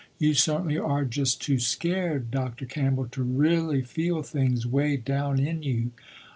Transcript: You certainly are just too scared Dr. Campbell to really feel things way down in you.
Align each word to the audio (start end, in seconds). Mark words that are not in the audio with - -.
You 0.17 0.33
certainly 0.33 0.79
are 0.79 1.05
just 1.05 1.43
too 1.43 1.59
scared 1.59 2.31
Dr. 2.31 2.65
Campbell 2.65 3.05
to 3.09 3.21
really 3.21 3.83
feel 3.83 4.23
things 4.23 4.65
way 4.65 4.97
down 4.97 5.39
in 5.39 5.61
you. 5.61 5.91